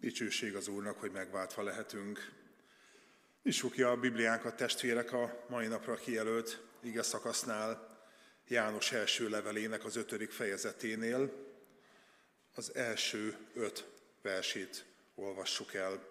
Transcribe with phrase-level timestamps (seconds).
[0.00, 2.32] Dicsőség az Úrnak, hogy megváltva lehetünk.
[3.42, 7.90] Nyissuk ki a Bibliánkat, testvérek, a mai napra kijelölt ige szakasznál,
[8.50, 11.32] János első levelének az ötödik fejezeténél.
[12.54, 13.86] Az első öt
[14.22, 14.84] versét
[15.14, 16.06] olvassuk el.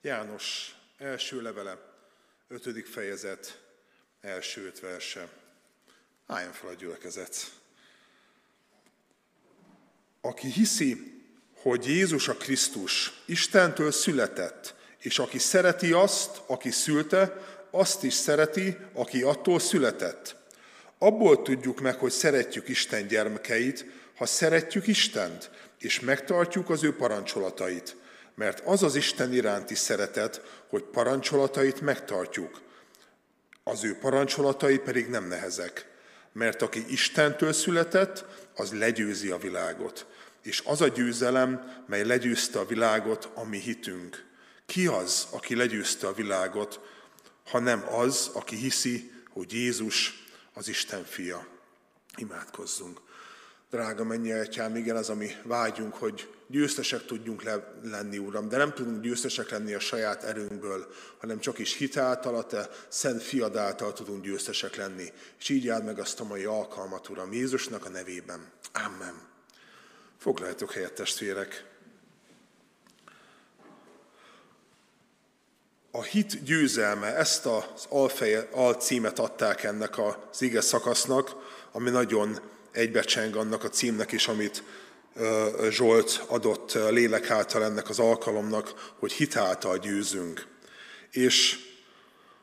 [0.00, 1.78] János első levele,
[2.48, 3.62] ötödik fejezet,
[4.20, 5.28] első öt verse.
[6.26, 7.60] Álljon fel a gyülekezet.
[10.20, 11.19] Aki hiszi,
[11.62, 17.36] hogy Jézus a Krisztus Istentől született, és aki szereti azt, aki szülte,
[17.70, 20.36] azt is szereti, aki attól született.
[20.98, 27.96] Abból tudjuk meg, hogy szeretjük Isten gyermekeit, ha szeretjük Istent, és megtartjuk az ő parancsolatait.
[28.34, 32.60] Mert az az Isten iránti szeretet, hogy parancsolatait megtartjuk.
[33.64, 35.86] Az ő parancsolatai pedig nem nehezek.
[36.32, 40.06] Mert aki Istentől született, az legyőzi a világot
[40.42, 44.24] és az a győzelem, mely legyőzte a világot, a mi hitünk.
[44.66, 46.80] Ki az, aki legyőzte a világot,
[47.50, 50.24] ha nem az, aki hiszi, hogy Jézus
[50.54, 51.46] az Isten fia.
[52.16, 53.00] Imádkozzunk.
[53.70, 58.72] Drága mennyi atyám, igen, az, ami vágyunk, hogy győztesek tudjunk le, lenni, Uram, de nem
[58.72, 63.92] tudunk győztesek lenni a saját erőnkből, hanem csak is hitáltal, a Te szent fiad által
[63.92, 65.12] tudunk győztesek lenni.
[65.38, 68.50] És így áld meg azt a mai alkalmat, Uram, Jézusnak a nevében.
[68.72, 69.29] Amen.
[70.20, 71.64] Foglaljatok helyet, testvérek!
[75.90, 81.36] A hit győzelme, ezt az alfeje, alcímet adták ennek az ige szakasznak,
[81.72, 82.40] ami nagyon
[82.72, 84.62] egybecseng annak a címnek is, amit
[85.68, 90.46] Zsolt adott lélek által ennek az alkalomnak, hogy hit által győzünk.
[91.10, 91.58] És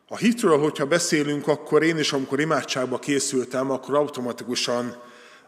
[0.08, 5.02] a hitről, hogyha beszélünk, akkor én is, amikor imádságba készültem, akkor automatikusan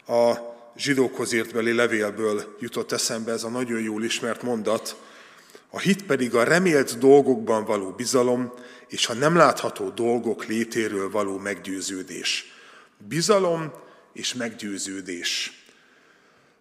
[0.06, 4.96] a zsidókhoz írtbeli levélből jutott eszembe ez a nagyon jól ismert mondat,
[5.70, 8.52] a hit pedig a remélt dolgokban való bizalom,
[8.88, 12.52] és a nem látható dolgok létéről való meggyőződés.
[13.08, 13.72] Bizalom
[14.12, 15.62] és meggyőződés.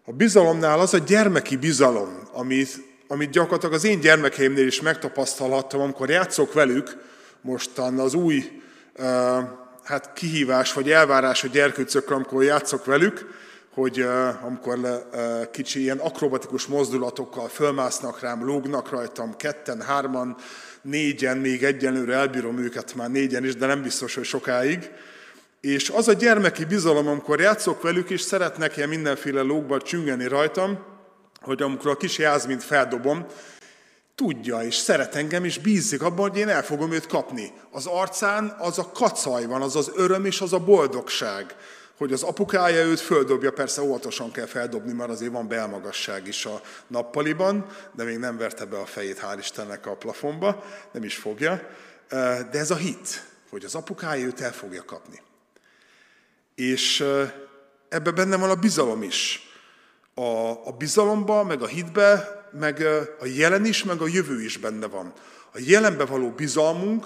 [0.06, 6.09] A bizalomnál az a gyermeki bizalom, amit, amit gyakorlatilag az én gyermekeimnél is megtapasztalhattam, amikor
[6.09, 6.98] játszok velük,
[7.42, 8.62] mostan az új
[8.98, 9.06] uh,
[9.84, 13.28] hát kihívás vagy elvárás a gyerkőcökre, amikor játszok velük,
[13.74, 14.06] hogy
[14.41, 15.07] amikor
[15.52, 20.35] kicsi ilyen akrobatikus mozdulatokkal fölmásznak rám, lógnak rajtam ketten, hárman,
[20.81, 24.91] négyen, még egyenlőre elbírom őket már négyen is, de nem biztos, hogy sokáig.
[25.62, 30.80] És az a gyermeki bizalom, amikor játszok velük, és szeretnek ilyen mindenféle lógba csüngeni rajtam,
[31.41, 33.25] hogy amikor a kis jázmint feldobom,
[34.16, 37.51] tudja és szeret engem, és bízik abban, hogy én el fogom őt kapni.
[37.72, 41.56] Az arcán az a kacaj van, az az öröm és az a boldogság
[42.00, 46.62] hogy az apukája őt földobja, persze óvatosan kell feldobni, mert azért van belmagasság is a
[46.88, 47.66] nappaliban,
[47.96, 51.70] de még nem verte be a fejét, hál' Istennek a plafonba, nem is fogja.
[52.52, 55.22] De ez a hit, hogy az apukája őt el fogja kapni.
[56.56, 57.06] És
[57.90, 59.50] ebbe benne van a bizalom is.
[60.14, 62.81] A, a bizalomba, meg a hitbe, meg
[63.20, 65.14] a jelen is, meg a jövő is benne van.
[65.54, 67.06] A jelenbe való bizalmunk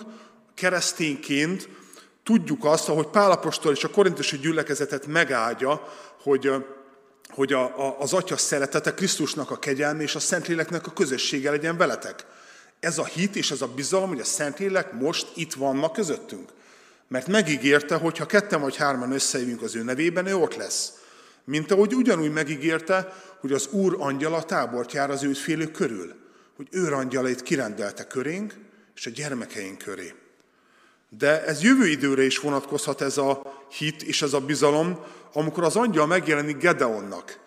[0.53, 1.69] keresztényként
[2.23, 6.51] tudjuk azt, ahogy Pálapostól és a korintusi gyülekezetet megáldja, hogy,
[7.29, 11.77] hogy a, a, az Atya szeretete, Krisztusnak a kegyelme és a Szentléleknek a közössége legyen
[11.77, 12.25] veletek.
[12.79, 16.49] Ez a hit és ez a bizalom, hogy a Szentlélek most itt van ma közöttünk.
[17.07, 20.93] Mert megígérte, hogy ha ketten vagy hárman összejövünk az ő nevében, ő ott lesz.
[21.43, 26.15] Mint ahogy ugyanúgy megígérte, hogy az Úr angyala tábort jár az őt félő körül.
[26.55, 28.55] Hogy ő angyalait kirendelte körénk
[28.95, 30.13] és a gyermekeink köré.
[31.17, 34.99] De ez jövő időre is vonatkozhat ez a hit és ez a bizalom,
[35.33, 37.39] amikor az angyal megjelenik Gedeonnak,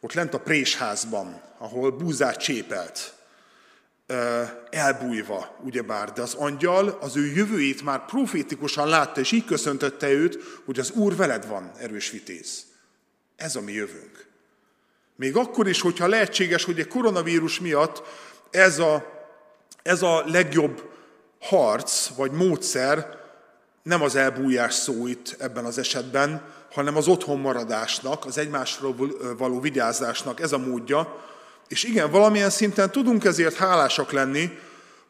[0.00, 3.14] ott lent a présházban, ahol búzát csépelt,
[4.70, 10.60] elbújva, ugyebár, de az angyal az ő jövőjét már profétikusan látta, és így köszöntötte őt,
[10.64, 12.64] hogy az Úr veled van, erős vitéz.
[13.36, 14.26] Ez a mi jövőnk.
[15.16, 18.02] Még akkor is, hogyha lehetséges, hogy egy koronavírus miatt
[18.50, 19.04] ez a,
[19.82, 20.90] ez a legjobb
[21.42, 23.20] harc vagy módszer
[23.82, 25.06] nem az elbújás szó
[25.38, 26.42] ebben az esetben,
[26.72, 28.94] hanem az otthon maradásnak, az egymásról
[29.38, 31.20] való vigyázásnak ez a módja.
[31.68, 34.58] És igen, valamilyen szinten tudunk ezért hálásak lenni,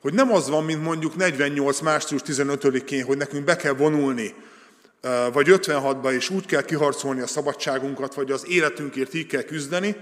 [0.01, 1.81] hogy nem az van, mint mondjuk 48.
[1.81, 4.35] március 15-én, hogy nekünk be kell vonulni,
[5.33, 9.97] vagy 56-ba is úgy kell kiharcolni a szabadságunkat, vagy az életünkért így kell küzdeni,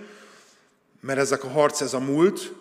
[1.01, 2.53] mert ezek a harc, ez a múlt,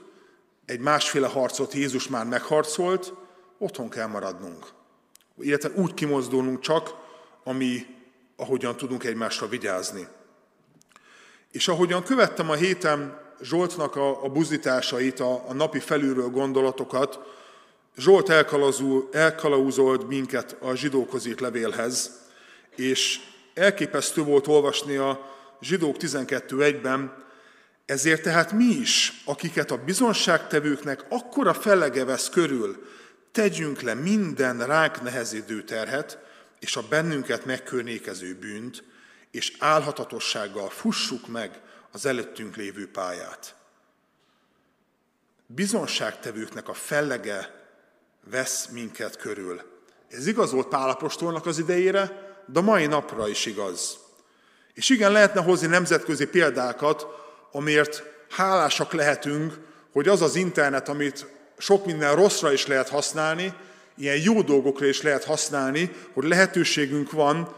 [0.65, 3.13] egy másféle harcot Jézus már megharcolt,
[3.59, 4.65] otthon kell maradnunk.
[5.37, 6.93] Illetve úgy kimozdulnunk csak,
[7.43, 7.85] ami,
[8.35, 10.07] ahogyan tudunk egymásra vigyázni.
[11.51, 17.19] És ahogyan követtem a héten Zsoltnak a, a buzításait, a, a napi felülről gondolatokat,
[17.97, 18.29] Zsolt
[19.11, 22.11] elkalauzolt minket a zsidókhoz írt levélhez,
[22.75, 23.19] és
[23.53, 27.23] elképesztő volt olvasni a zsidók 12.1-ben,
[27.85, 32.87] ezért tehát mi is, akiket a bizonságtevőknek akkora fellege vesz körül,
[33.31, 36.17] tegyünk le minden ránk nehezedő terhet,
[36.59, 38.83] és a bennünket megkörnékező bűnt,
[39.31, 41.61] és álhatatossággal fussuk meg
[41.91, 43.55] az előttünk lévő pályát.
[45.45, 47.67] Bizonságtevőknek a fellege
[48.29, 49.61] vesz minket körül.
[50.09, 53.97] Ez igaz volt Pálapostolnak az idejére, de mai napra is igaz.
[54.73, 57.07] És igen, lehetne hozni nemzetközi példákat,
[57.51, 59.53] amiért hálásak lehetünk,
[59.91, 63.53] hogy az az internet, amit sok minden rosszra is lehet használni,
[63.97, 67.55] ilyen jó dolgokra is lehet használni, hogy lehetőségünk van,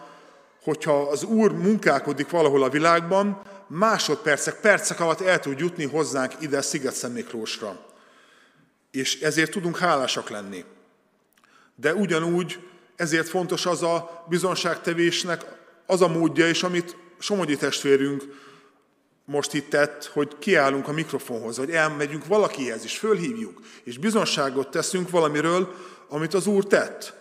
[0.64, 6.62] hogyha az Úr munkálkodik valahol a világban, másodpercek, percek alatt el tud jutni hozzánk ide
[6.62, 7.86] sziget Miklósra.
[8.92, 10.66] És ezért tudunk hálásak lenni.
[11.76, 12.60] De ugyanúgy
[12.96, 15.46] ezért fontos az a bizonságtevésnek
[15.86, 18.24] az a módja is, amit Somogyi testvérünk
[19.32, 25.10] most itt tett, hogy kiállunk a mikrofonhoz, vagy elmegyünk valakihez, és fölhívjuk, és bizonságot teszünk
[25.10, 25.76] valamiről,
[26.10, 27.14] amit az Úr tett.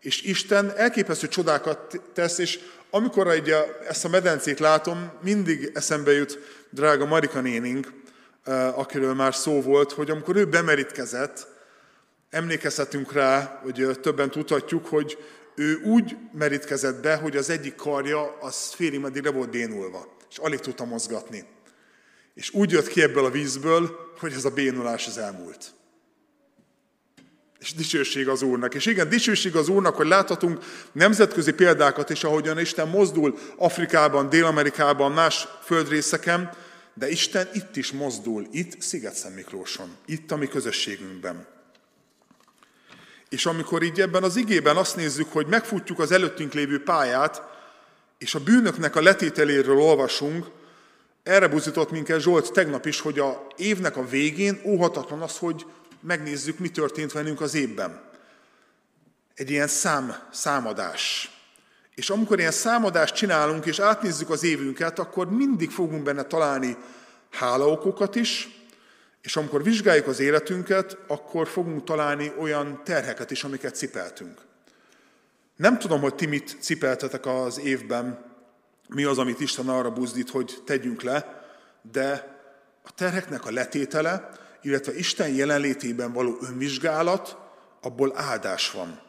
[0.00, 2.58] És Isten elképesztő csodákat tesz, és
[2.90, 3.54] amikor egy,
[3.88, 6.38] ezt a medencét látom, mindig eszembe jut
[6.70, 7.92] drága Marika néning,
[8.74, 11.46] akiről már szó volt, hogy amikor ő bemerítkezett,
[12.30, 15.18] emlékezhetünk rá, hogy többen tudhatjuk, hogy
[15.54, 20.38] ő úgy merítkezett be, hogy az egyik karja az félig meddig le volt bénulva, és
[20.38, 21.44] alig tudta mozgatni.
[22.38, 25.72] És úgy jött ki ebből a vízből, hogy ez a bénulás az elmúlt.
[27.58, 28.74] És dicsőség az Úrnak.
[28.74, 35.12] És igen, dicsőség az Úrnak, hogy láthatunk nemzetközi példákat is, ahogyan Isten mozdul Afrikában, Dél-Amerikában,
[35.12, 36.54] más földrészeken,
[36.94, 41.46] de Isten itt is mozdul, itt sziget Miklóson, itt a mi közösségünkben.
[43.28, 47.42] És amikor így ebben az igében azt nézzük, hogy megfutjuk az előttünk lévő pályát,
[48.18, 50.56] és a bűnöknek a letételéről olvasunk,
[51.22, 55.66] erre buzított minket Zsolt tegnap is, hogy a évnek a végén óhatatlan az, hogy
[56.00, 58.00] megnézzük, mi történt velünk az évben.
[59.34, 61.30] Egy ilyen szám, számadás.
[61.94, 66.76] És amikor ilyen számadást csinálunk, és átnézzük az évünket, akkor mindig fogunk benne találni
[67.30, 68.48] hálaokokat is,
[69.22, 74.40] és amikor vizsgáljuk az életünket, akkor fogunk találni olyan terheket is, amiket cipeltünk.
[75.56, 78.27] Nem tudom, hogy ti mit cipeltetek az évben,
[78.88, 81.44] mi az, amit Isten arra buzdít, hogy tegyünk le,
[81.92, 82.36] de
[82.84, 84.28] a terheknek a letétele,
[84.62, 87.36] illetve Isten jelenlétében való önvizsgálat,
[87.80, 89.00] abból áldás van.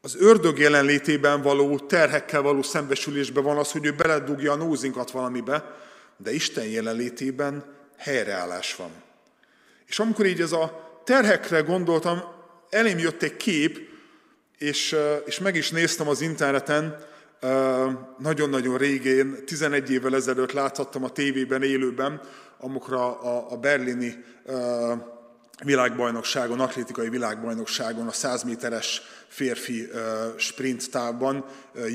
[0.00, 5.76] Az ördög jelenlétében való terhekkel való szembesülésben van az, hogy ő beledugja a nózinkat valamibe,
[6.16, 7.64] de Isten jelenlétében
[7.96, 8.90] helyreállás van.
[9.86, 12.22] És amikor így ez a terhekre gondoltam,
[12.70, 13.88] elém jött egy kép,
[14.58, 17.04] és, és meg is néztem az interneten,
[18.18, 22.20] nagyon-nagyon régén, 11 évvel ezelőtt láthattam a tévében élőben,
[22.58, 24.24] amikor a, a berlini
[25.64, 29.88] világbajnokságon, atlétikai világbajnokságon, a 100 méteres férfi
[30.36, 31.44] sprint távban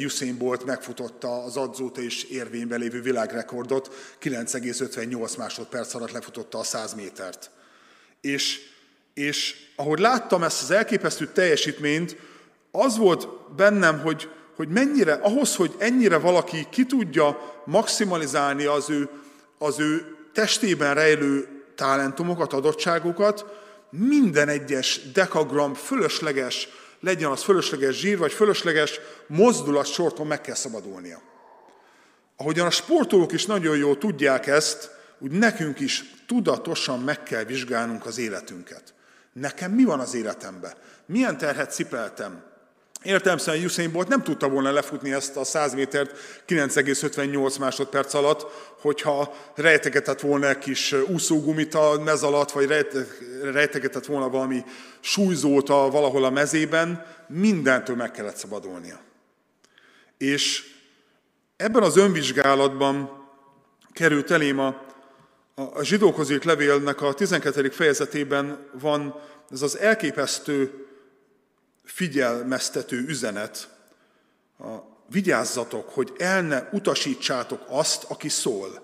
[0.04, 6.94] Usain Bolt megfutotta az adzóta és érvényben lévő világrekordot, 9,58 másodperc alatt lefutotta a 100
[6.94, 7.52] métert.
[8.22, 8.60] És,
[9.14, 12.16] és ahogy láttam ezt az elképesztő teljesítményt,
[12.72, 19.10] az volt bennem, hogy, hogy mennyire, ahhoz, hogy ennyire valaki ki tudja maximalizálni az ő,
[19.58, 23.46] az ő testében rejlő talentumokat, adottságokat,
[23.90, 26.68] minden egyes dekagram fölösleges,
[27.00, 31.22] legyen az fölösleges zsír, vagy fölösleges mozdulat sorton meg kell szabadulnia.
[32.38, 38.06] Ahogyan a sportolók is nagyon jól tudják ezt, úgy nekünk is tudatosan meg kell vizsgálnunk
[38.06, 38.94] az életünket.
[39.34, 40.74] Nekem mi van az életemben?
[41.06, 42.44] Milyen terhet cipeltem?
[43.06, 46.12] Értelmszerűen Usain Bolt nem tudta volna lefutni ezt a 100 métert
[46.48, 48.46] 9,58 másodperc alatt,
[48.82, 52.86] hogyha rejtegetett volna egy kis úszógumit a mez alatt, vagy
[53.44, 54.64] rejtegetett volna valami
[55.00, 59.00] súlyzót a, valahol a mezében, mindentől meg kellett szabadulnia.
[60.18, 60.64] És
[61.58, 63.10] ebben az önvizsgálatban
[63.94, 64.84] került elém a
[65.56, 67.70] a zsidókhoz levélnek a 12.
[67.70, 69.16] fejezetében van
[69.52, 70.85] ez az elképesztő
[71.86, 73.70] figyelmeztető üzenet.
[74.60, 74.64] A,
[75.10, 78.84] vigyázzatok, hogy el ne utasítsátok azt, aki szól.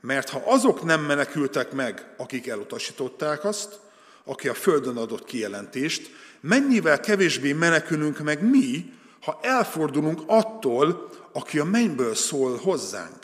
[0.00, 3.78] Mert ha azok nem menekültek meg, akik elutasították azt,
[4.24, 6.10] aki a földön adott kijelentést,
[6.40, 13.18] mennyivel kevésbé menekülünk meg mi, ha elfordulunk attól, aki a mennyből szól hozzánk.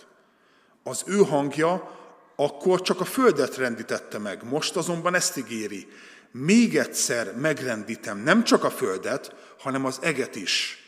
[0.82, 1.98] Az ő hangja
[2.36, 5.88] akkor csak a földet rendítette meg, most azonban ezt ígéri.
[6.30, 10.84] Még egyszer megrendítem nem csak a földet, hanem az eget is.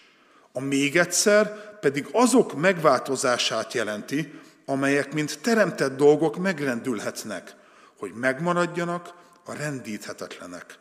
[0.53, 7.55] A még egyszer pedig azok megváltozását jelenti, amelyek mint teremtett dolgok megrendülhetnek,
[7.99, 10.79] hogy megmaradjanak a rendíthetetlenek.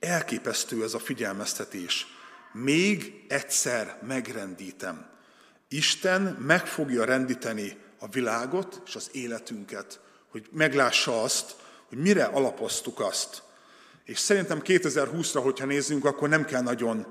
[0.00, 2.06] Elképesztő ez a figyelmeztetés.
[2.52, 5.06] Még egyszer megrendítem.
[5.68, 11.56] Isten meg fogja rendíteni a világot és az életünket, hogy meglássa azt,
[11.94, 13.42] hogy mire alapoztuk azt.
[14.04, 17.06] És szerintem 2020-ra, hogyha nézzünk, akkor nem kell nagyon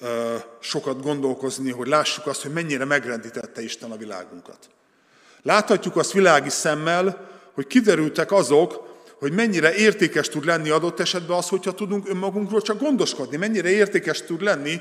[0.00, 4.58] ö, sokat gondolkozni, hogy lássuk azt, hogy mennyire megrendítette Isten a világunkat.
[5.42, 8.86] Láthatjuk azt világi szemmel, hogy kiderültek azok,
[9.18, 13.36] hogy mennyire értékes tud lenni adott esetben az, hogyha tudunk önmagunkról csak gondoskodni.
[13.36, 14.80] Mennyire értékes tud lenni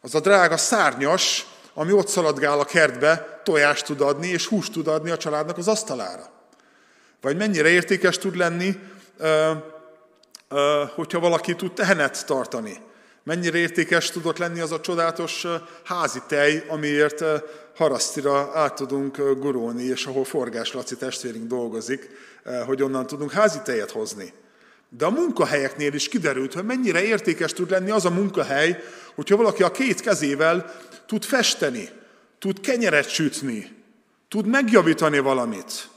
[0.00, 4.86] az a drága szárnyas, ami ott szaladgál a kertbe, tojást tud adni, és húst tud
[4.86, 6.37] adni a családnak az asztalára.
[7.20, 8.74] Vagy mennyire értékes tud lenni,
[10.94, 12.76] hogyha valaki tud tehenet tartani.
[13.22, 15.46] Mennyire értékes tudott lenni az a csodálatos
[15.84, 17.24] házi tej, amiért
[17.76, 22.10] harasztira át tudunk gurulni, és ahol Forgás Laci testvérünk dolgozik,
[22.66, 24.32] hogy onnan tudunk házi tejet hozni.
[24.88, 28.82] De a munkahelyeknél is kiderült, hogy mennyire értékes tud lenni az a munkahely,
[29.14, 30.74] hogyha valaki a két kezével
[31.06, 31.88] tud festeni,
[32.38, 33.76] tud kenyeret sütni,
[34.28, 35.88] tud megjavítani valamit.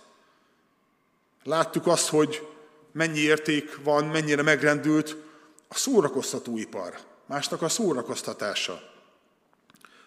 [1.44, 2.48] Láttuk azt, hogy
[2.92, 5.16] mennyi érték van, mennyire megrendült
[5.68, 6.94] a szórakoztatóipar,
[7.28, 8.82] másnak a szórakoztatása.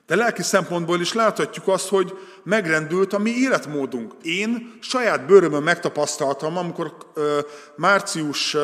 [0.07, 4.13] De lelki szempontból is láthatjuk azt, hogy megrendült a mi életmódunk.
[4.23, 7.41] Én saját bőrömön megtapasztaltam, amikor ö,
[7.77, 8.57] március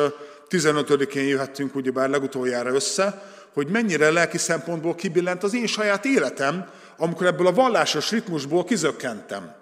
[0.49, 3.23] 15-én jöhettünk ugyebár legutoljára össze,
[3.53, 9.55] hogy mennyire lelki szempontból kibillent az én saját életem, amikor ebből a vallásos ritmusból kizökkentem.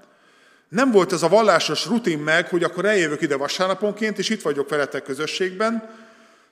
[0.69, 4.69] Nem volt ez a vallásos rutin meg, hogy akkor eljövök ide vasárnaponként, és itt vagyok
[4.69, 5.95] veletek közösségben,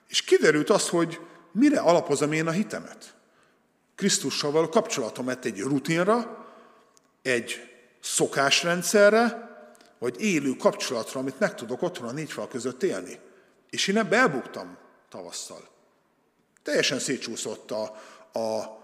[0.08, 1.20] és kiderült az, hogy
[1.52, 3.14] mire alapozom én a hitemet.
[3.94, 6.46] Krisztussal való kapcsolatomat egy rutinra,
[7.22, 7.60] egy
[8.00, 9.48] szokásrendszerre,
[9.98, 13.18] vagy élő kapcsolatra, amit meg tudok otthon a négy fal között élni.
[13.70, 14.76] És én ebbe elbuktam
[15.08, 15.68] tavasszal.
[16.62, 17.82] Teljesen szétsúszott a,
[18.38, 18.78] a,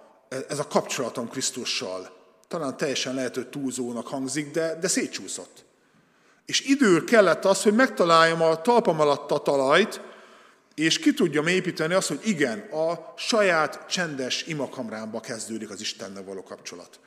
[0.49, 2.14] ez a kapcsolatom Krisztussal.
[2.55, 5.65] Talán teljesen lehet, hogy túlzónak hangzik, de, de szétsúszott.
[6.47, 10.01] És idő kellett az, hogy megtaláljam a talpam alatt a talajt,
[10.75, 16.43] és ki tudjam építeni azt, hogy igen, a saját csendes imakamrámba kezdődik az Istennel való
[16.43, 17.01] kapcsolat.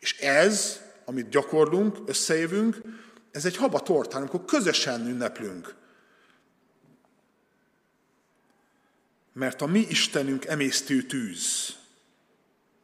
[0.00, 2.80] És ez, amit gyakorlunk, összejövünk,
[3.30, 5.74] ez egy haba tortán, amikor közösen ünneplünk.
[9.32, 11.77] Mert a mi Istenünk emésztő tűz,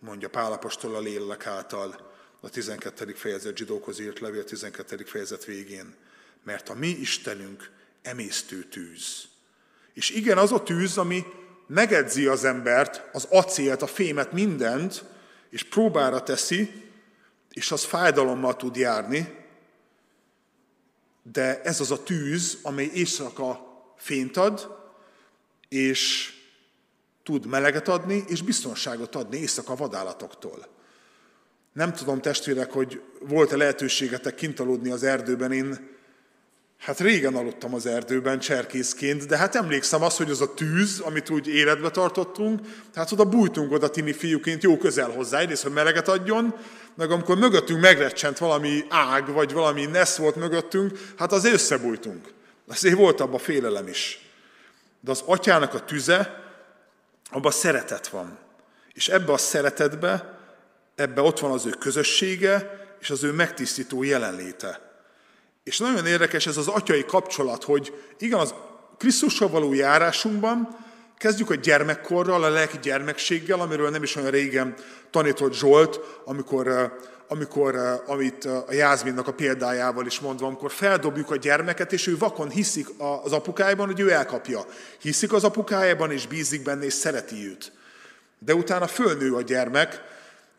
[0.05, 3.13] mondja Pálapostól a lélek által a 12.
[3.15, 5.05] fejezet zsidókhoz írt levél 12.
[5.05, 5.95] fejezet végén.
[6.43, 7.71] Mert a mi Istenünk
[8.03, 9.29] emésztő tűz.
[9.95, 11.25] És igen, az a tűz, ami
[11.67, 15.05] megedzi az embert, az acélt, a fémet, mindent,
[15.51, 16.71] és próbára teszi,
[17.51, 19.35] és az fájdalommal tud járni,
[21.23, 24.89] de ez az a tűz, amely éjszaka fényt ad,
[25.69, 26.33] és
[27.25, 30.67] tud meleget adni, és biztonságot adni éjszaka vadállatoktól.
[31.73, 35.53] Nem tudom, testvérek, hogy volt-e lehetőségetek kint aludni az erdőben.
[35.53, 35.93] Én
[36.85, 41.31] Hát régen aludtam az erdőben cserkészként, de hát emlékszem azt, hogy az a tűz, amit
[41.31, 42.61] úgy életbe tartottunk,
[42.95, 46.55] hát oda bújtunk oda tini fiúként jó közel hozzá, egyrészt, hogy meleget adjon,
[46.95, 52.33] meg amikor mögöttünk megrecsent valami ág, vagy valami nesz volt mögöttünk, hát az összebújtunk.
[52.69, 54.19] Azért volt abban félelem is.
[55.01, 56.44] De az atyának a tüze,
[57.31, 58.39] abban szeretet van.
[58.93, 60.39] És ebbe a szeretetbe,
[60.95, 64.93] ebbe ott van az ő közössége, és az ő megtisztító jelenléte.
[65.65, 68.55] És nagyon érdekes ez az atyai kapcsolat, hogy igen, az
[68.99, 70.77] Krisztussal való járásunkban
[71.19, 74.75] kezdjük a gyermekkorral, a lelki gyermekséggel, amiről nem is olyan régen
[75.11, 76.97] tanított Zsolt, amikor,
[77.29, 82.51] amikor amit a Jászminnak a példájával is mondva, amikor feldobjuk a gyermeket, és ő vakon
[82.51, 82.89] hiszik
[83.23, 84.65] az apukájában, hogy ő elkapja.
[84.99, 87.73] Hiszik az apukájában, és bízik benne, és szereti őt.
[88.39, 90.03] De utána fölnő a gyermek,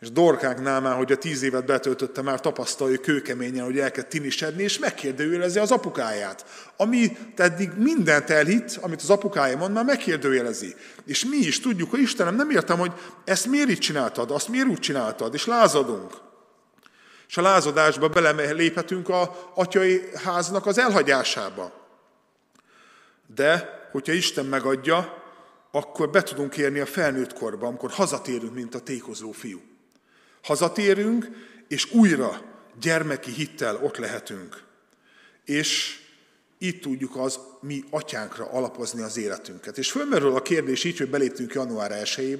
[0.01, 4.79] és Dorkánknál már, hogy a tíz évet betöltötte, már tapasztalja kőkeményen, hogy elkezd tinisedni, és
[4.79, 6.45] megkérdőjelezi az apukáját.
[6.77, 10.75] Ami eddig mindent elhitt, amit az apukája mond, már megkérdőjelezi.
[11.05, 12.91] És mi is tudjuk, hogy Istenem, nem értem, hogy
[13.24, 16.25] ezt miért így csináltad, azt miért úgy csináltad, és lázadunk.
[17.27, 21.88] És a lázadásba beléphetünk a atyai háznak az elhagyásába.
[23.36, 25.24] De, hogyha Isten megadja,
[25.72, 29.62] akkor be tudunk érni a felnőtt korba, amikor hazatérünk, mint a tékozó fiú.
[30.44, 31.27] Hazatérünk,
[31.67, 32.41] és újra
[32.79, 34.63] gyermeki hittel ott lehetünk.
[35.46, 36.00] és
[36.58, 39.77] így tudjuk az mi atyánkra alapozni az életünket.
[39.77, 42.38] És fölmerül a kérdés így, hogy beléptünk január 1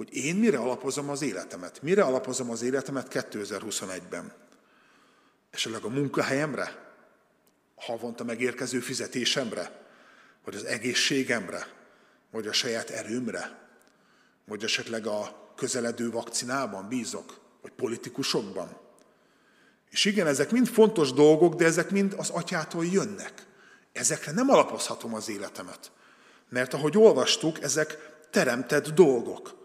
[0.00, 1.82] hogy én mire alapozom az életemet?
[1.82, 4.32] Mire alapozom az életemet 2021-ben?
[5.50, 6.92] Esetleg a munkahelyemre?
[7.76, 9.86] Havonta megérkező fizetésemre?
[10.44, 11.66] Vagy az egészségemre?
[12.30, 13.68] Vagy a saját erőmre?
[14.44, 17.40] Vagy esetleg a közeledő vakcinában bízok?
[17.62, 18.76] Vagy politikusokban?
[19.90, 23.46] És igen, ezek mind fontos dolgok, de ezek mind az atyától jönnek.
[23.92, 25.92] Ezekre nem alapozhatom az életemet.
[26.48, 29.58] Mert ahogy olvastuk, ezek teremtett dolgok.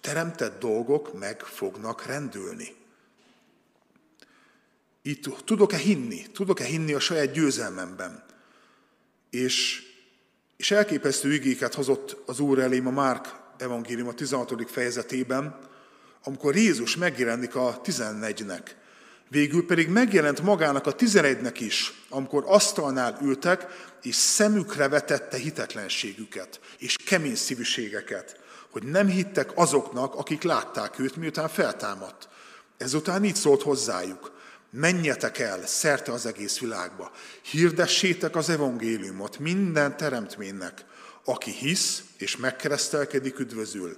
[0.00, 2.74] Teremtett dolgok meg fognak rendülni.
[5.02, 6.26] Itt tudok-e hinni?
[6.32, 8.24] Tudok-e hinni a saját győzelmemben?
[9.30, 9.82] És,
[10.56, 14.70] és elképesztő igéket hozott az Úr elém a Márk evangélium a 16.
[14.70, 15.58] fejezetében,
[16.24, 18.62] amikor Jézus megjelenik a 14-nek.
[19.28, 23.66] Végül pedig megjelent magának a 11-nek is, amikor asztalnál ültek,
[24.02, 28.40] és szemükre vetette hitetlenségüket, és kemény szívűségeket,
[28.74, 32.28] hogy nem hittek azoknak, akik látták őt, miután feltámadt.
[32.76, 34.32] Ezután így szólt hozzájuk,
[34.70, 37.10] menjetek el szerte az egész világba,
[37.42, 40.84] hirdessétek az evangéliumot minden teremtménynek,
[41.24, 43.96] aki hisz és megkeresztelkedik, üdvözül,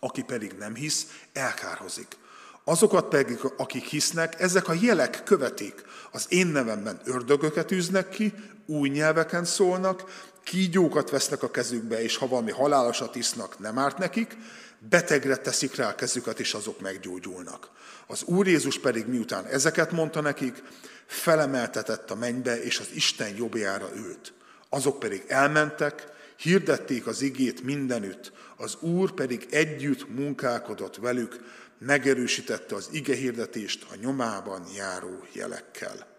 [0.00, 2.16] aki pedig nem hisz, elkárhozik.
[2.64, 5.84] Azokat pedig, akik hisznek, ezek a jelek követik.
[6.12, 8.34] Az én nevemben ördögöket űznek ki,
[8.66, 10.04] új nyelveken szólnak,
[10.44, 14.36] kígyókat vesznek a kezükbe, és ha valami halálosat isznak, nem árt nekik,
[14.78, 17.70] betegre teszik rá a kezüket, és azok meggyógyulnak.
[18.06, 20.62] Az Úr Jézus pedig miután ezeket mondta nekik,
[21.06, 24.32] felemeltetett a mennybe, és az Isten jobbjára ült.
[24.68, 26.06] Azok pedig elmentek,
[26.36, 31.40] hirdették az igét mindenütt, az Úr pedig együtt munkálkodott velük,
[31.78, 36.15] megerősítette az ige hirdetést a nyomában járó jelekkel.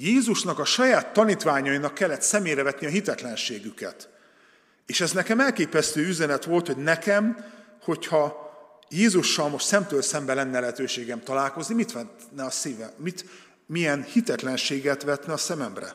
[0.00, 4.08] Jézusnak a saját tanítványainak kellett szemére vetni a hitetlenségüket.
[4.86, 7.44] És ez nekem elképesztő üzenet volt, hogy nekem,
[7.82, 8.46] hogyha
[8.88, 12.92] Jézussal most szemtől szembe lenne lehetőségem találkozni, mit vetne a szíve?
[12.96, 13.24] Mit,
[13.66, 15.92] milyen hitetlenséget vetne a szememre?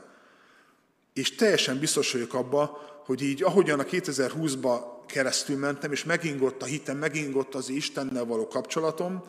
[1.13, 6.65] És teljesen biztos vagyok abba, hogy így, ahogyan a 2020-ba keresztül mentem, és megingott a
[6.65, 9.23] hitem, megingott az Istennel való kapcsolatom,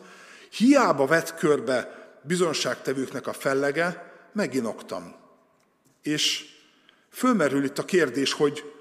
[0.51, 5.15] hiába vett körbe bizonságtevőknek a fellege, meginoktam.
[6.01, 6.45] És
[7.11, 8.73] fölmerül itt a kérdés, hogy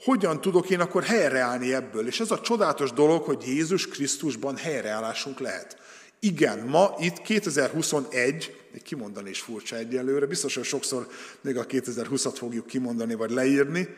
[0.00, 2.06] hogyan tudok én akkor helyreállni ebből.
[2.06, 5.76] És ez a csodálatos dolog, hogy Jézus Krisztusban helyreállásunk lehet.
[6.20, 11.06] Igen, ma itt 2021, még kimondani is furcsa egyelőre, biztos, hogy sokszor
[11.40, 13.88] még a 2020-at fogjuk kimondani vagy leírni,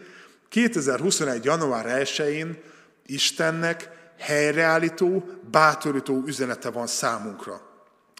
[0.49, 1.45] 2021.
[1.45, 2.59] január 1-én
[3.07, 7.61] Istennek helyreállító, bátorító üzenete van számunkra.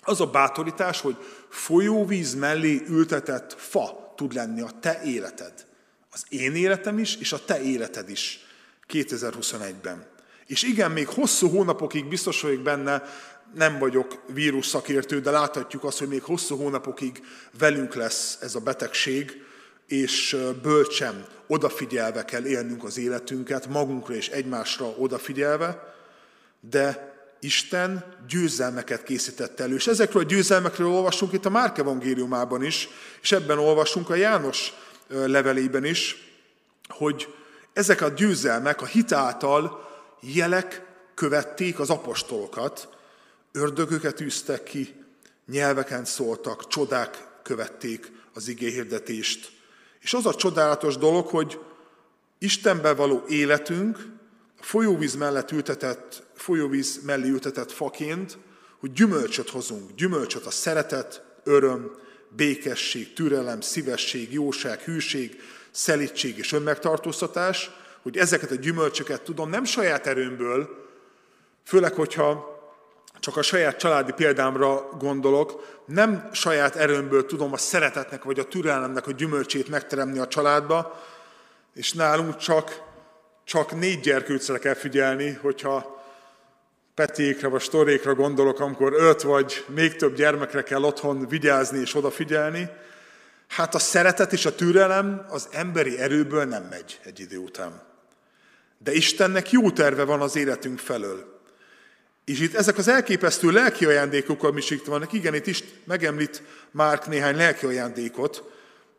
[0.03, 1.17] Az a bátorítás, hogy
[1.51, 5.53] folyóvíz mellé ültetett fa tud lenni a te életed.
[6.11, 8.41] Az én életem is, és a te életed is
[8.89, 10.07] 2021-ben.
[10.47, 13.03] És igen, még hosszú hónapokig biztos vagyok benne,
[13.55, 17.23] nem vagyok vírus szakértő, de láthatjuk azt, hogy még hosszú hónapokig
[17.59, 19.43] velünk lesz ez a betegség,
[19.87, 25.95] és bölcsen, odafigyelve kell élnünk az életünket, magunkra és egymásra odafigyelve,
[26.61, 27.11] de
[27.41, 29.75] Isten győzelmeket készített elő.
[29.75, 32.89] És ezekről a győzelmekről olvasunk itt a Márk evangéliumában is,
[33.23, 34.73] és ebben olvasunk a János
[35.09, 36.17] levelében is,
[36.89, 37.35] hogy
[37.73, 39.89] ezek a győzelmek a hit által
[40.21, 42.89] jelek követték az apostolokat,
[43.53, 44.95] ördögöket űztek ki,
[45.47, 49.53] nyelveken szóltak, csodák követték az igéhirdetést.
[50.01, 51.61] És az a csodálatos dolog, hogy
[52.39, 53.99] Istenben való életünk
[54.61, 58.39] folyóvíz mellett ültetett, folyóvíz mellé ültetett faként,
[58.81, 61.91] hogy gyümölcsöt hozunk, gyümölcsöt a szeretet, öröm,
[62.29, 67.71] békesség, türelem, szívesség, jóság, hűség, szelítség és önmegtartóztatás,
[68.03, 70.89] hogy ezeket a gyümölcsöket tudom nem saját erőmből,
[71.65, 72.59] főleg, hogyha
[73.21, 79.07] csak a saját családi példámra gondolok, nem saját erőmből tudom a szeretetnek vagy a türelemnek
[79.07, 81.03] a gyümölcsét megteremni a családba,
[81.75, 82.83] és nálunk csak,
[83.51, 86.05] csak négy gyerkőcre kell figyelni, hogyha
[86.95, 92.69] Petékre vagy Storékra gondolok, amikor öt vagy még több gyermekre kell otthon vigyázni és odafigyelni,
[93.49, 97.83] hát a szeretet és a türelem az emberi erőből nem megy egy idő után.
[98.79, 101.41] De Istennek jó terve van az életünk felől.
[102.25, 107.07] És itt ezek az elképesztő lelki ajándékok, amik itt vannak, igen, itt is megemlít Márk
[107.07, 108.43] néhány lelki ajándékot,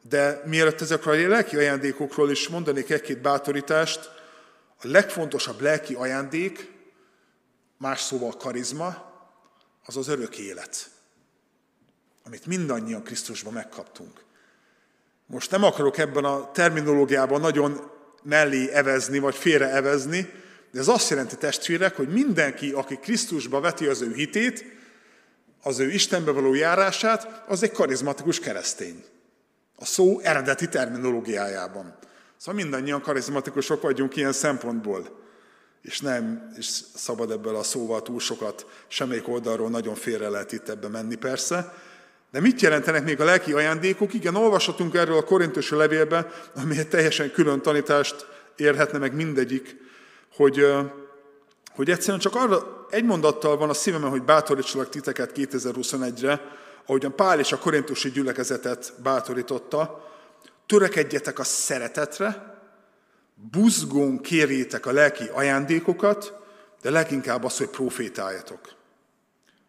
[0.09, 4.19] de mielőtt ezekről a lelki ajándékokról is mondanék egy-két bátorítást,
[4.83, 6.71] a legfontosabb lelki ajándék,
[7.77, 9.11] más szóval karizma,
[9.85, 10.89] az az örök élet.
[12.23, 14.23] amit mindannyian Krisztusban megkaptunk.
[15.25, 17.91] Most nem akarok ebben a terminológiában nagyon
[18.23, 20.29] mellé evezni, vagy félre evezni,
[20.71, 24.65] de ez azt jelenti testvérek, hogy mindenki, aki Krisztusba veti az ő hitét,
[25.61, 29.03] az ő Istenbe való járását, az egy karizmatikus keresztény.
[29.75, 31.97] A szó eredeti terminológiájában.
[32.41, 35.19] Szóval mindannyian karizmatikusok vagyunk ilyen szempontból.
[35.81, 40.69] És nem és szabad ebből a szóval túl sokat, semmelyik oldalról nagyon félre lehet itt
[40.69, 41.73] ebbe menni persze.
[42.31, 44.13] De mit jelentenek még a lelki ajándékok?
[44.13, 48.25] Igen, olvashatunk erről a korintusi levélbe, ami egy teljesen külön tanítást
[48.55, 49.77] érhetne meg mindegyik,
[50.35, 50.65] hogy,
[51.71, 56.41] hogy egyszerűen csak arra egy mondattal van a szívemen, hogy bátorítsalak titeket 2021-re,
[56.85, 60.09] ahogyan Pál és a korintusi gyülekezetet bátorította,
[60.71, 62.59] törekedjetek a szeretetre,
[63.35, 66.33] buzgón kérjétek a lelki ajándékokat,
[66.81, 68.75] de leginkább az, hogy profétáljatok.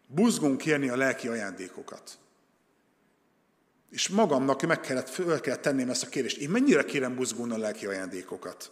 [0.07, 2.17] Buzgón kérni a lelki ajándékokat.
[3.89, 6.37] És magamnak meg kellett, fel kellett tenném ezt a kérdést.
[6.37, 8.71] Én mennyire kérem buzgón a lelki ajándékokat?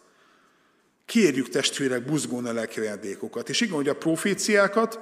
[1.06, 3.50] Kérjük testvérek buzgón a lelki ajándékokat.
[3.50, 5.00] És igen, hogy a proféciákat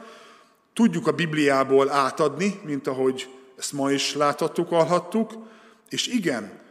[0.73, 5.33] tudjuk a Bibliából átadni, mint ahogy ezt ma is láthattuk, hallhattuk,
[5.89, 6.67] és igen,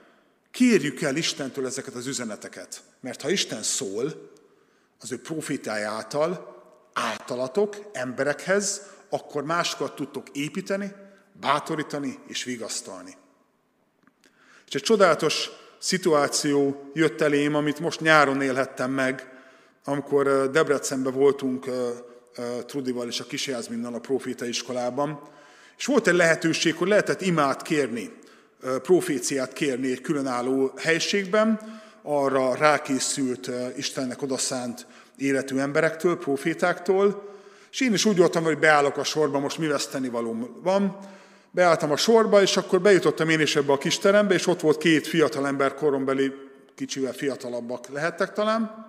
[0.50, 2.82] kérjük el Istentől ezeket az üzeneteket.
[3.00, 4.30] Mert ha Isten szól,
[5.00, 6.56] az ő profétája által,
[6.92, 10.92] általatok, emberekhez, akkor másokat tudtok építeni,
[11.40, 13.16] bátorítani és vigasztalni.
[14.66, 19.32] És egy csodálatos szituáció jött elém, amit most nyáron élhettem meg,
[19.84, 21.66] amikor Debrecenben voltunk
[22.66, 25.20] Trudival és a Kisjászminnal a proféta iskolában,
[25.78, 28.18] és volt egy lehetőség, hogy lehetett imát kérni,
[28.82, 31.60] proféciát kérni egy különálló helységben,
[32.02, 37.28] arra rákészült Istennek odaszánt életű emberektől, profétáktól,
[37.70, 40.98] és én is úgy voltam, hogy beállok a sorba, most mi veszteni való van,
[41.50, 44.78] beálltam a sorba, és akkor bejutottam én is ebbe a kis terembe, és ott volt
[44.78, 46.32] két fiatalember, korombeli,
[46.74, 48.86] kicsivel fiatalabbak lehettek talán,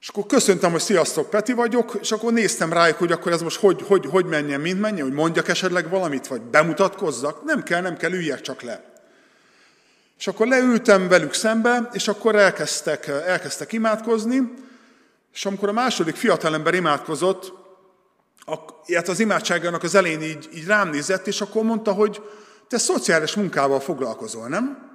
[0.00, 3.60] és akkor köszöntem, hogy sziasztok, Peti vagyok, és akkor néztem rájuk, hogy akkor ez most
[3.60, 7.44] hogy, hogy, hogy menjen, mint menjen, hogy mondjak esetleg valamit, vagy bemutatkozzak.
[7.44, 8.84] Nem kell, nem kell, üljek csak le.
[10.18, 14.52] És akkor leültem velük szembe, és akkor elkezdtek, elkezdtek imádkozni,
[15.32, 17.52] és amikor a második fiatalember imádkozott,
[18.86, 22.22] ilyet az imádságának az elején így, így rám nézett, és akkor mondta, hogy
[22.68, 24.89] te szociális munkával foglalkozol, nem?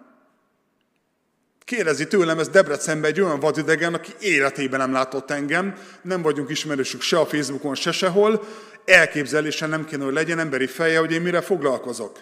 [1.65, 7.01] Kérdezi tőlem ez Debrecenben egy olyan vadidegen, aki életében nem látott engem, nem vagyunk ismerősük
[7.01, 8.47] se a Facebookon, se sehol,
[8.85, 12.19] elképzelésen nem kéne, hogy legyen emberi feje, hogy én mire foglalkozok.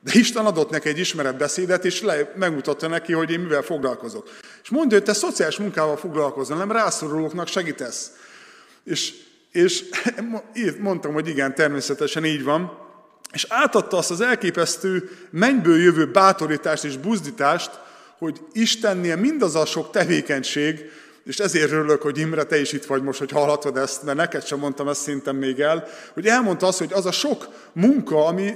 [0.00, 4.28] De Isten adott neki egy ismeret beszédet, és le, megmutatta neki, hogy én mivel foglalkozok.
[4.62, 8.10] És mondja, hogy te szociális munkával foglalkozol, nem rászorulóknak segítesz.
[8.84, 9.14] És,
[9.52, 9.84] és
[10.78, 12.78] mondtam, hogy igen, természetesen így van.
[13.32, 17.82] És átadta azt az elképesztő mennyből jövő bátorítást és buzdítást,
[18.18, 20.90] hogy Istennél mindaz a sok tevékenység,
[21.24, 24.46] és ezért örülök, hogy Imre, te is itt vagy most, hogy hallhatod ezt, mert neked
[24.46, 28.54] sem mondtam ezt szinten még el, hogy elmondta azt, hogy az a sok munka, ami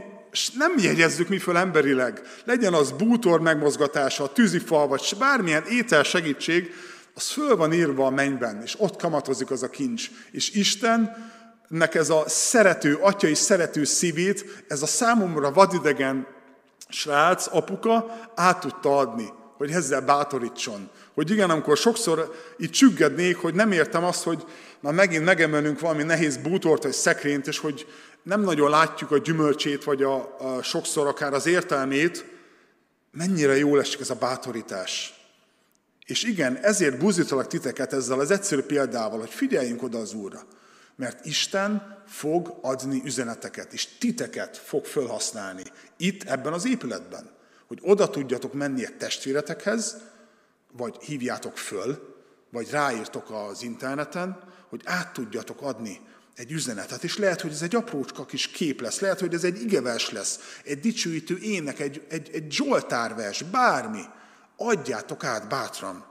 [0.54, 6.72] nem jegyezzük mi föl emberileg, legyen az bútor megmozgatása, tűzifal, vagy bármilyen étel segítség,
[7.14, 10.10] az föl van írva a mennyben, és ott kamatozik az a kincs.
[10.30, 16.26] És Istennek ez a szerető, atyai szerető szívét, ez a számomra vadidegen
[16.88, 20.90] srác, apuka át tudta adni hogy ezzel bátorítson.
[21.14, 24.44] Hogy igen, amikor sokszor itt csüggednék, hogy nem értem azt, hogy
[24.80, 27.86] na megint megemelünk valami nehéz bútort vagy szekrényt, és hogy
[28.22, 32.24] nem nagyon látjuk a gyümölcsét, vagy a, a sokszor akár az értelmét,
[33.12, 35.14] mennyire jól esik ez a bátorítás.
[36.06, 40.40] És igen, ezért buzítalak titeket ezzel az egyszerű példával, hogy figyeljünk oda az Úrra.
[40.96, 45.62] Mert Isten fog adni üzeneteket, és titeket fog felhasználni
[45.96, 47.36] itt, ebben az épületben
[47.68, 49.96] hogy oda tudjatok menni egy testvéretekhez,
[50.72, 52.16] vagy hívjátok föl,
[52.50, 56.00] vagy ráírtok az interneten, hogy át tudjatok adni
[56.34, 59.62] egy üzenetet, és lehet, hogy ez egy aprócska kis kép lesz, lehet, hogy ez egy
[59.62, 64.02] igevers lesz, egy dicsőítő ének, egy, egy, egy zsoltárvers, bármi.
[64.56, 66.06] Adjátok át bátran.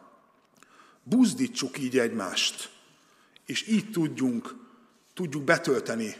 [1.03, 2.69] Buzdítsuk így egymást,
[3.45, 4.55] és így tudjunk,
[5.13, 6.15] tudjuk betölteni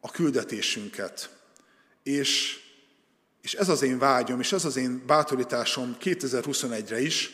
[0.00, 1.38] a küldetésünket.
[2.02, 2.60] És
[3.46, 7.30] és ez az én vágyom, és ez az én bátorításom 2021-re is,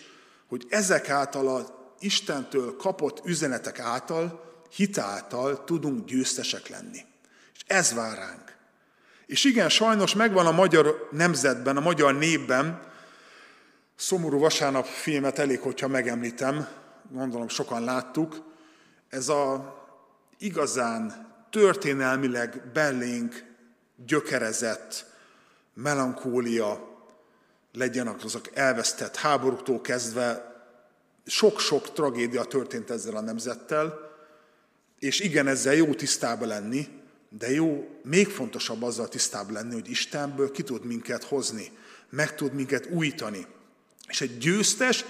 [0.48, 6.98] hogy ezek által a Istentől kapott üzenetek által, hitáltal tudunk győztesek lenni.
[7.55, 8.57] És ez vár ránk.
[9.27, 12.83] És igen, sajnos megvan a magyar nemzetben, a magyar népben,
[13.96, 16.68] szomorú vasárnap filmet elég, hogyha megemlítem,
[17.11, 18.37] gondolom sokan láttuk,
[19.09, 19.75] ez a
[20.38, 23.44] igazán történelmileg bellénk
[24.07, 25.11] gyökerezett
[25.74, 26.90] melankólia
[27.72, 30.52] legyen azok elvesztett háborúktól kezdve,
[31.26, 34.11] sok-sok tragédia történt ezzel a nemzettel,
[34.98, 36.88] és igen, ezzel jó tisztába lenni,
[37.28, 41.72] de jó, még fontosabb azzal tisztába lenni, hogy Istenből ki tud minket hozni,
[42.11, 43.46] meg tud minket újítani.
[44.12, 45.05] És egy győztes,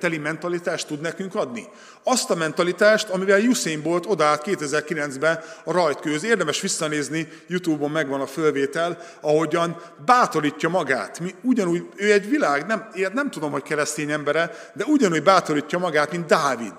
[0.00, 1.68] teli mentalitást tud nekünk adni.
[2.02, 6.24] Azt a mentalitást, amivel Usain Bolt odaállt 2009-ben a rajtkőz.
[6.24, 11.20] Érdemes visszanézni, Youtube-on megvan a fölvétel, ahogyan bátorítja magát.
[11.20, 16.10] Mi ugyanúgy, ő egy világ, nem, nem tudom, hogy keresztény embere, de ugyanúgy bátorítja magát,
[16.10, 16.74] mint Dávid.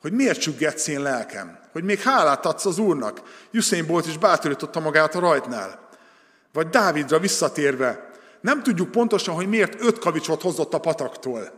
[0.00, 1.58] Hogy miért csüggetsz én lelkem?
[1.72, 3.22] Hogy még hálát adsz az Úrnak.
[3.52, 5.88] Usain Bolt is bátorította magát a rajtnál.
[6.52, 8.07] Vagy Dávidra visszatérve,
[8.40, 11.52] nem tudjuk pontosan, hogy miért öt kavicsot hozott a pataktól.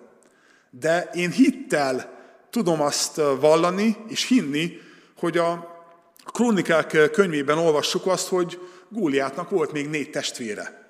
[0.71, 2.19] De én hittel
[2.51, 4.79] tudom azt vallani és hinni,
[5.19, 5.79] hogy a
[6.25, 10.81] krónikák könyvében olvassuk azt, hogy Góliátnak volt még négy testvére.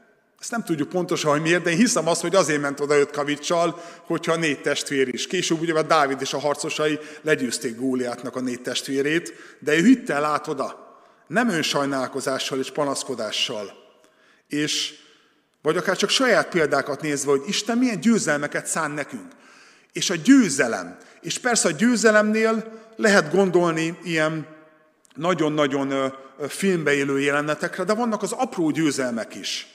[0.40, 3.10] Ezt nem tudjuk pontosan, hogy miért, de én hiszem azt, hogy azért ment oda öt
[3.10, 5.26] kavicsal, hogyha négy testvér is.
[5.26, 10.48] Később ugye Dávid és a harcosai legyőzték Góliátnak a négy testvérét, de ő hittel át
[10.48, 10.98] oda.
[11.26, 13.72] Nem önsajnálkozással és panaszkodással.
[14.48, 14.94] És
[15.62, 19.32] vagy akár csak saját példákat nézve, hogy Isten milyen győzelmeket szán nekünk.
[19.92, 24.46] És a győzelem, és persze a győzelemnél lehet gondolni ilyen
[25.14, 26.14] nagyon-nagyon
[26.48, 29.66] filmbe élő jelenetekre, de vannak az apró győzelmek is.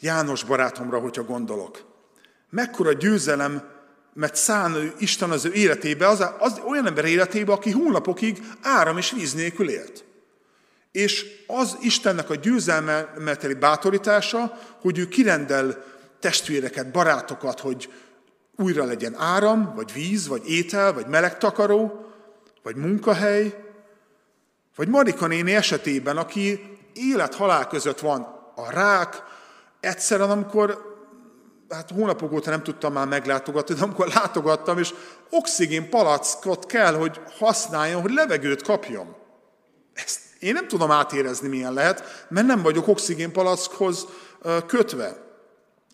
[0.00, 1.84] János barátomra, hogyha gondolok.
[2.50, 3.62] Mekkora győzelem,
[4.14, 9.10] mert szán Isten az ő életébe, az, az olyan ember életébe, aki hónapokig áram és
[9.10, 10.04] víz nélkül élt.
[10.92, 15.84] És az Istennek a győzelmeteli bátorítása, hogy ő kirendel
[16.20, 17.92] testvéreket, barátokat, hogy
[18.56, 22.04] újra legyen áram, vagy víz, vagy étel, vagy meleg takaró,
[22.62, 23.64] vagy munkahely,
[24.76, 28.20] vagy Marika néni esetében, aki élet-halál között van
[28.54, 29.22] a rák,
[29.80, 30.88] egyszerűen, amikor
[31.68, 34.94] hát hónapok óta nem tudtam már meglátogatni, de amikor látogattam, és
[35.30, 39.16] oxigén palackot kell, hogy használjon, hogy levegőt kapjon.
[39.94, 44.06] Ezt én nem tudom átérezni, milyen lehet, mert nem vagyok oxigénpalackhoz
[44.66, 45.16] kötve.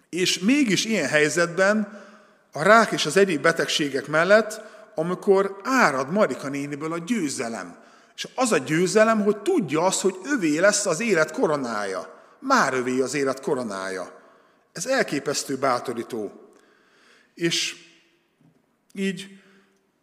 [0.09, 2.05] És mégis ilyen helyzetben
[2.53, 4.61] a rák és az egyéb betegségek mellett,
[4.95, 7.77] amikor árad Marika néniből a győzelem.
[8.17, 12.15] És az a győzelem, hogy tudja azt, hogy övé lesz az élet koronája.
[12.39, 14.21] Már övé az élet koronája.
[14.73, 16.33] Ez elképesztő bátorító.
[17.35, 17.77] És
[18.93, 19.41] így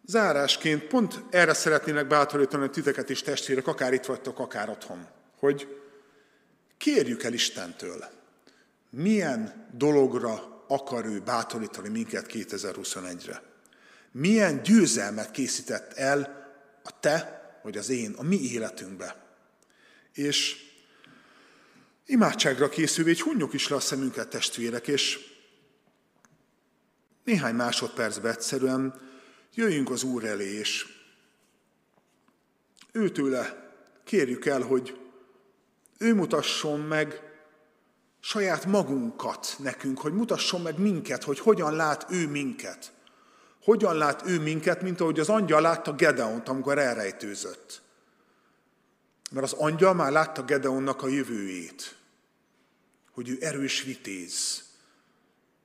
[0.06, 5.06] Zárásként pont erre szeretnének bátorítani titeket is testvérek, akár itt vagytok, akár otthon,
[5.38, 5.80] hogy
[6.76, 8.04] kérjük el Istentől,
[8.90, 13.42] milyen dologra akar ő bátorítani minket 2021-re.
[14.12, 16.48] Milyen győzelmet készített el
[16.82, 19.16] a te, vagy az én, a mi életünkbe.
[20.12, 20.56] És
[22.06, 25.18] imádságra készülve, egy hunnyok is le a szemünket testvérek, és
[27.24, 29.12] néhány másodpercben egyszerűen
[29.54, 30.86] Jöjjünk az Úr elé, és
[32.92, 33.72] őtőle
[34.04, 34.98] kérjük el, hogy
[35.98, 37.22] ő mutasson meg
[38.20, 42.92] saját magunkat nekünk, hogy mutasson meg minket, hogy hogyan lát ő minket.
[43.62, 47.82] Hogyan lát ő minket, mint ahogy az angyal látta Gedeont, amikor elrejtőzött.
[49.30, 51.96] Mert az angyal már látta Gedeonnak a jövőjét,
[53.10, 54.64] hogy ő erős vitéz,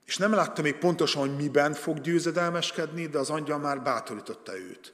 [0.10, 4.94] és nem látta még pontosan, hogy miben fog győzedelmeskedni, de az angyal már bátorította őt.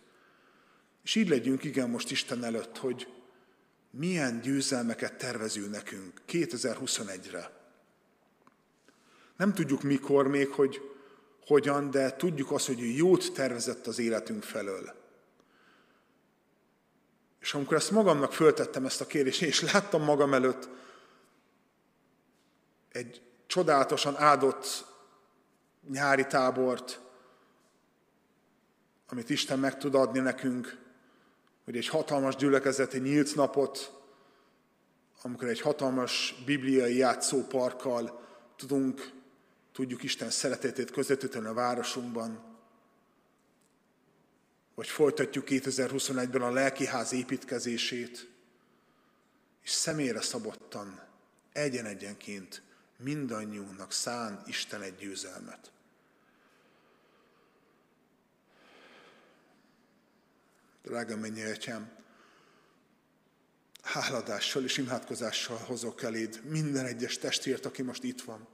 [1.03, 3.07] És így legyünk igen most Isten előtt, hogy
[3.91, 7.51] milyen győzelmeket tervező nekünk 2021-re.
[9.37, 10.81] Nem tudjuk mikor még, hogy
[11.45, 14.93] hogyan, de tudjuk azt, hogy jót tervezett az életünk felől.
[17.39, 20.69] És amikor ezt magamnak föltettem ezt a kérdést, és láttam magam előtt
[22.91, 24.93] egy csodálatosan áldott
[25.91, 27.01] nyári tábort,
[29.07, 30.77] amit Isten meg tud adni nekünk,
[31.63, 33.93] hogy egy hatalmas gyülekezet, egy nyílt napot,
[35.21, 38.21] amikor egy hatalmas bibliai játszóparkkal
[38.55, 39.11] tudunk,
[39.71, 42.43] tudjuk Isten szeretetét közvetíteni a városunkban,
[44.75, 48.29] vagy folytatjuk 2021-ben a lelkiház építkezését,
[49.63, 51.01] és személyre szabottan,
[51.53, 52.61] egyen-egyenként
[52.97, 55.71] mindannyiunknak szán Isten egy győzelmet.
[60.85, 61.91] Drága mennyi atyám,
[63.81, 68.47] háladással és imádkozással hozok eléd minden egyes testvért, aki most itt van.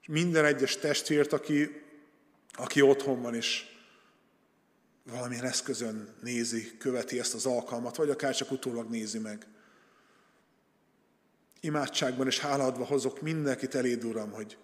[0.00, 1.82] És minden egyes testvért, aki,
[2.52, 3.64] aki otthon van, és
[5.04, 9.46] valamilyen eszközön nézi, követi ezt az alkalmat, vagy akár csak utólag nézi meg.
[11.60, 14.58] Imádságban és háladva hozok mindenkit eléd, Uram, hogy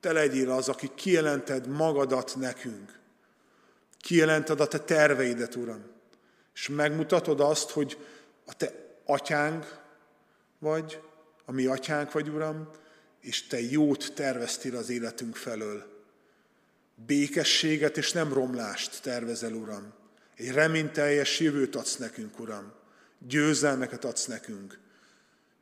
[0.00, 2.98] Te legyél az, aki kijelented magadat nekünk.
[3.98, 5.95] Kijelented a Te terveidet, Uram.
[6.56, 7.98] És megmutatod azt, hogy
[8.44, 8.72] a Te
[9.04, 9.80] atyánk
[10.58, 11.00] vagy,
[11.44, 12.70] a mi atyánk vagy, Uram,
[13.20, 15.94] és Te jót terveztél az életünk felől.
[16.94, 19.92] Békességet és nem romlást tervezel, Uram.
[20.36, 22.72] Egy reményteljes jövőt adsz nekünk, Uram.
[23.18, 24.78] Győzelmeket adsz nekünk.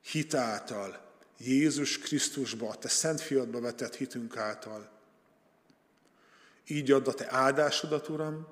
[0.03, 4.91] Hitáltal, Jézus Krisztusba, Te Szent Fiadba vetett hitünk által.
[6.67, 8.47] Így add a Te áldásodat, Uram,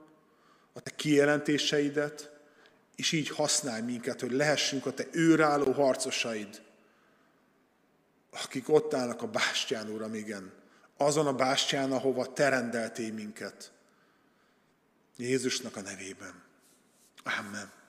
[0.73, 2.32] a Te kijelentéseidet,
[2.97, 6.63] és így használj minket, hogy lehessünk a Te őrálló harcosaid,
[8.31, 10.53] akik ott állnak a bástyán, Uram, igen,
[10.97, 13.73] azon a bástyán, ahova Te rendeltél minket.
[15.17, 16.43] Jézusnak a nevében.
[17.39, 17.82] Amen.